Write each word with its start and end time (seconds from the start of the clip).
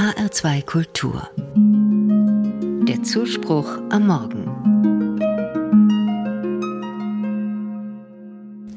HR2 0.00 0.64
Kultur. 0.64 1.28
Der 2.88 3.02
Zuspruch 3.02 3.68
am 3.90 4.06
Morgen. 4.06 4.46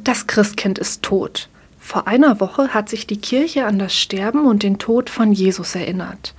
Das 0.03 0.27
Christkind 0.27 0.79
ist 0.79 1.01
tot. 1.01 1.47
Vor 1.79 2.07
einer 2.07 2.41
Woche 2.41 2.73
hat 2.73 2.89
sich 2.89 3.07
die 3.07 3.21
Kirche 3.21 3.65
an 3.65 3.79
das 3.79 3.95
Sterben 3.95 4.45
und 4.45 4.63
den 4.63 4.79
Tod 4.79 5.09
von 5.09 5.31
Jesus 5.31 5.75
erinnert. 5.75 6.33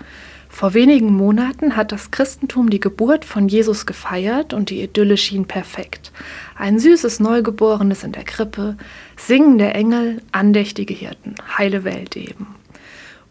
Vor 0.51 0.75
wenigen 0.75 1.15
Monaten 1.15 1.77
hat 1.77 1.91
das 1.91 2.11
Christentum 2.11 2.69
die 2.69 2.79
Geburt 2.79 3.25
von 3.25 3.49
Jesus 3.49 3.87
gefeiert 3.87 4.53
und 4.53 4.69
die 4.69 4.83
Idylle 4.83 5.17
schien 5.17 5.47
perfekt. 5.47 6.13
Ein 6.57 6.79
süßes 6.79 7.21
Neugeborenes 7.21 8.05
in 8.05 8.13
der 8.13 8.25
Krippe, 8.25 8.77
singende 9.17 9.73
Engel, 9.73 10.21
andächtige 10.31 10.93
Hirten, 10.93 11.37
heile 11.57 11.85
Welt 11.85 12.19
eben. 12.19 12.55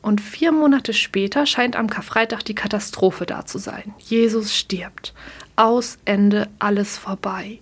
Und 0.03 0.19
vier 0.19 0.51
Monate 0.51 0.93
später 0.93 1.45
scheint 1.45 1.77
am 1.77 1.89
Karfreitag 1.89 2.43
die 2.43 2.53
Katastrophe 2.53 3.25
da 3.25 3.45
zu 3.45 3.57
sein. 3.57 3.95
Jesus 3.97 4.53
stirbt. 4.53 5.13
Aus, 5.55 5.97
Ende, 6.03 6.49
alles 6.59 6.97
vorbei. 6.97 7.59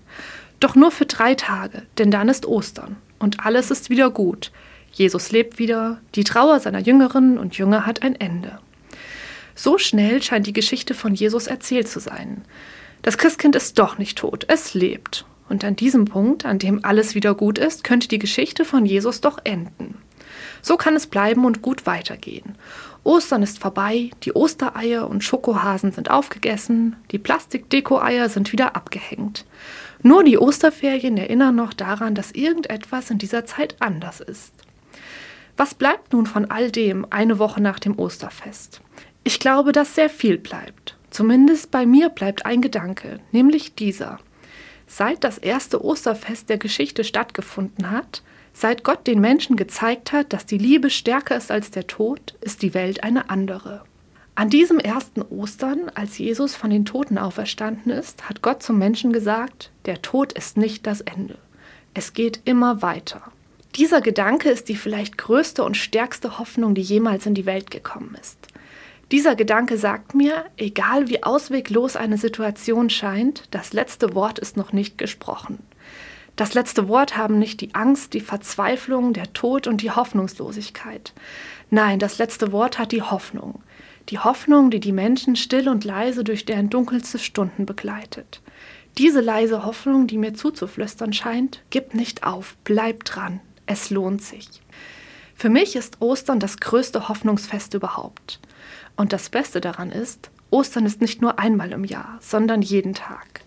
Doch 0.59 0.75
nur 0.75 0.91
für 0.91 1.05
drei 1.05 1.35
Tage, 1.35 1.83
denn 1.99 2.09
dann 2.09 2.29
ist 2.29 2.47
Ostern 2.47 2.97
und 3.19 3.45
alles 3.45 3.69
ist 3.69 3.91
wieder 3.91 4.09
gut. 4.09 4.51
Jesus 4.91 5.31
lebt 5.31 5.59
wieder, 5.59 6.01
die 6.15 6.23
Trauer 6.23 6.59
seiner 6.59 6.79
Jüngerinnen 6.79 7.37
und 7.37 7.57
Jünger 7.59 7.85
hat 7.85 8.01
ein 8.01 8.15
Ende. 8.15 8.57
So 9.53 9.77
schnell 9.77 10.23
scheint 10.23 10.47
die 10.47 10.53
Geschichte 10.53 10.95
von 10.95 11.13
Jesus 11.13 11.45
erzählt 11.45 11.87
zu 11.87 11.99
sein. 11.99 12.43
Das 13.03 13.19
Christkind 13.19 13.55
ist 13.55 13.77
doch 13.77 13.99
nicht 13.99 14.17
tot, 14.17 14.45
es 14.47 14.73
lebt. 14.73 15.25
Und 15.47 15.63
an 15.63 15.75
diesem 15.75 16.05
Punkt, 16.05 16.45
an 16.45 16.57
dem 16.57 16.83
alles 16.83 17.13
wieder 17.13 17.35
gut 17.35 17.59
ist, 17.59 17.83
könnte 17.83 18.07
die 18.07 18.19
Geschichte 18.19 18.65
von 18.65 18.85
Jesus 18.85 19.21
doch 19.21 19.37
enden. 19.43 20.00
So 20.61 20.77
kann 20.77 20.95
es 20.95 21.07
bleiben 21.07 21.45
und 21.45 21.61
gut 21.61 21.85
weitergehen. 21.85 22.55
Ostern 23.03 23.41
ist 23.41 23.59
vorbei, 23.59 24.11
die 24.23 24.33
Ostereier 24.33 25.09
und 25.09 25.23
Schokohasen 25.23 25.91
sind 25.91 26.11
aufgegessen, 26.11 26.95
die 27.11 27.17
Plastikdeko-Eier 27.17 28.29
sind 28.29 28.51
wieder 28.51 28.75
abgehängt. 28.75 29.45
Nur 30.03 30.23
die 30.23 30.37
Osterferien 30.37 31.17
erinnern 31.17 31.55
noch 31.55 31.73
daran, 31.73 32.13
dass 32.13 32.31
irgendetwas 32.31 33.09
in 33.09 33.17
dieser 33.17 33.45
Zeit 33.45 33.75
anders 33.79 34.19
ist. 34.19 34.53
Was 35.57 35.73
bleibt 35.73 36.13
nun 36.13 36.27
von 36.27 36.49
all 36.49 36.71
dem 36.71 37.05
eine 37.09 37.39
Woche 37.39 37.61
nach 37.61 37.79
dem 37.79 37.97
Osterfest? 37.97 38.81
Ich 39.23 39.39
glaube, 39.39 39.71
dass 39.71 39.95
sehr 39.95 40.09
viel 40.09 40.37
bleibt. 40.37 40.97
Zumindest 41.11 41.71
bei 41.71 41.85
mir 41.85 42.09
bleibt 42.09 42.45
ein 42.45 42.61
Gedanke, 42.61 43.19
nämlich 43.31 43.75
dieser. 43.75 44.19
Seit 44.87 45.23
das 45.23 45.37
erste 45.37 45.83
Osterfest 45.83 46.49
der 46.49 46.57
Geschichte 46.57 47.03
stattgefunden 47.03 47.91
hat, 47.91 48.23
Seit 48.53 48.83
Gott 48.83 49.07
den 49.07 49.21
Menschen 49.21 49.55
gezeigt 49.55 50.11
hat, 50.11 50.33
dass 50.33 50.45
die 50.45 50.57
Liebe 50.57 50.89
stärker 50.89 51.37
ist 51.37 51.51
als 51.51 51.71
der 51.71 51.87
Tod, 51.87 52.35
ist 52.41 52.61
die 52.61 52.73
Welt 52.73 53.03
eine 53.03 53.29
andere. 53.29 53.83
An 54.35 54.49
diesem 54.49 54.79
ersten 54.79 55.21
Ostern, 55.21 55.91
als 55.93 56.17
Jesus 56.17 56.55
von 56.55 56.69
den 56.69 56.85
Toten 56.85 57.17
auferstanden 57.17 57.91
ist, 57.91 58.29
hat 58.29 58.41
Gott 58.41 58.63
zum 58.63 58.77
Menschen 58.77 59.11
gesagt, 59.13 59.71
der 59.85 60.01
Tod 60.01 60.33
ist 60.33 60.57
nicht 60.57 60.87
das 60.87 61.01
Ende. 61.01 61.37
Es 61.93 62.13
geht 62.13 62.41
immer 62.45 62.81
weiter. 62.81 63.21
Dieser 63.75 64.01
Gedanke 64.01 64.49
ist 64.49 64.69
die 64.69 64.75
vielleicht 64.75 65.17
größte 65.17 65.63
und 65.63 65.77
stärkste 65.77 66.39
Hoffnung, 66.39 66.75
die 66.75 66.81
jemals 66.81 67.25
in 67.25 67.33
die 67.33 67.45
Welt 67.45 67.71
gekommen 67.71 68.17
ist. 68.19 68.37
Dieser 69.11 69.35
Gedanke 69.35 69.77
sagt 69.77 70.15
mir, 70.15 70.45
egal 70.55 71.09
wie 71.09 71.23
ausweglos 71.23 71.97
eine 71.97 72.17
Situation 72.17 72.89
scheint, 72.89 73.43
das 73.51 73.73
letzte 73.73 74.15
Wort 74.15 74.39
ist 74.39 74.55
noch 74.55 74.71
nicht 74.71 74.97
gesprochen. 74.97 75.59
Das 76.41 76.55
letzte 76.55 76.87
Wort 76.87 77.17
haben 77.17 77.37
nicht 77.37 77.61
die 77.61 77.75
Angst, 77.75 78.15
die 78.15 78.19
Verzweiflung, 78.19 79.13
der 79.13 79.31
Tod 79.31 79.67
und 79.67 79.83
die 79.83 79.91
Hoffnungslosigkeit. 79.91 81.13
Nein, 81.69 81.99
das 81.99 82.17
letzte 82.17 82.51
Wort 82.51 82.79
hat 82.79 82.91
die 82.91 83.03
Hoffnung. 83.03 83.61
Die 84.09 84.17
Hoffnung, 84.17 84.71
die 84.71 84.79
die 84.79 84.91
Menschen 84.91 85.35
still 85.35 85.69
und 85.69 85.83
leise 85.83 86.23
durch 86.23 86.43
deren 86.43 86.71
dunkelste 86.71 87.19
Stunden 87.19 87.67
begleitet. 87.67 88.41
Diese 88.97 89.21
leise 89.21 89.65
Hoffnung, 89.65 90.07
die 90.07 90.17
mir 90.17 90.33
zuzuflüstern 90.33 91.13
scheint, 91.13 91.61
gib 91.69 91.93
nicht 91.93 92.23
auf, 92.23 92.57
bleib 92.63 93.03
dran, 93.03 93.39
es 93.67 93.91
lohnt 93.91 94.23
sich. 94.23 94.47
Für 95.35 95.49
mich 95.49 95.75
ist 95.75 96.01
Ostern 96.01 96.39
das 96.39 96.57
größte 96.57 97.07
Hoffnungsfest 97.07 97.75
überhaupt. 97.75 98.39
Und 98.95 99.13
das 99.13 99.29
Beste 99.29 99.61
daran 99.61 99.91
ist, 99.91 100.31
Ostern 100.49 100.87
ist 100.87 101.01
nicht 101.01 101.21
nur 101.21 101.37
einmal 101.37 101.71
im 101.71 101.83
Jahr, 101.83 102.17
sondern 102.19 102.63
jeden 102.63 102.95
Tag. 102.95 103.41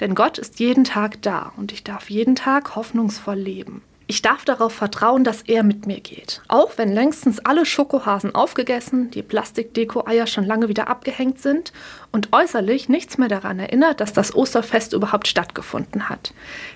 Denn 0.00 0.14
Gott 0.14 0.38
ist 0.38 0.60
jeden 0.60 0.84
Tag 0.84 1.22
da 1.22 1.52
und 1.56 1.72
ich 1.72 1.84
darf 1.84 2.10
jeden 2.10 2.34
Tag 2.36 2.74
hoffnungsvoll 2.76 3.36
leben. 3.36 3.82
Ich 4.12 4.20
darf 4.20 4.44
darauf 4.44 4.74
vertrauen, 4.74 5.24
dass 5.24 5.40
er 5.40 5.62
mit 5.62 5.86
mir 5.86 6.00
geht. 6.00 6.42
Auch 6.46 6.72
wenn 6.76 6.92
längstens 6.92 7.38
alle 7.38 7.64
Schokohasen 7.64 8.34
aufgegessen, 8.34 9.10
die 9.10 9.22
Plastikdeko-Eier 9.22 10.26
schon 10.26 10.44
lange 10.44 10.68
wieder 10.68 10.88
abgehängt 10.88 11.40
sind 11.40 11.72
und 12.10 12.28
äußerlich 12.30 12.90
nichts 12.90 13.16
mehr 13.16 13.28
daran 13.28 13.58
erinnert, 13.58 14.00
dass 14.00 14.12
das 14.12 14.34
Osterfest 14.34 14.92
überhaupt 14.92 15.28
stattgefunden 15.28 16.10
hat. 16.10 16.34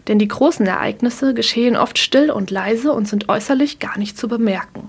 Denn 0.08 0.18
die 0.18 0.28
großen 0.28 0.64
Ereignisse 0.66 1.34
geschehen 1.34 1.76
oft 1.76 1.98
still 1.98 2.30
und 2.30 2.50
leise 2.50 2.92
und 2.92 3.06
sind 3.06 3.28
äußerlich 3.28 3.80
gar 3.80 3.98
nicht 3.98 4.16
zu 4.16 4.28
bemerken. 4.28 4.88